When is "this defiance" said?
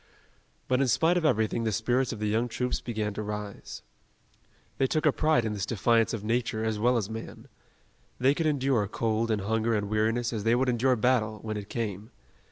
5.53-6.11